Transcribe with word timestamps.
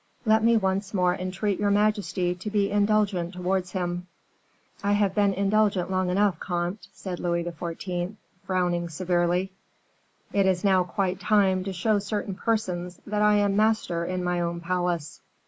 "Let 0.25 0.43
me 0.43 0.57
once 0.57 0.95
more 0.95 1.13
entreat 1.13 1.59
your 1.59 1.69
majesty 1.69 2.33
to 2.33 2.49
be 2.49 2.71
indulgent 2.71 3.35
towards 3.35 3.73
him." 3.73 4.07
"I 4.83 4.93
have 4.93 5.13
been 5.13 5.31
indulgent 5.31 5.91
long 5.91 6.09
enough, 6.09 6.39
comte," 6.39 6.87
said 6.91 7.19
Louis 7.19 7.43
XIV., 7.43 8.15
frowning 8.43 8.89
severely; 8.89 9.51
"it 10.33 10.47
is 10.47 10.63
now 10.63 10.83
quite 10.85 11.19
time 11.19 11.63
to 11.65 11.71
show 11.71 11.99
certain 11.99 12.33
persons 12.33 12.99
that 13.05 13.21
I 13.21 13.35
am 13.35 13.55
master 13.55 14.03
in 14.03 14.23
my 14.23 14.39
own 14.41 14.59
palace." 14.59 15.21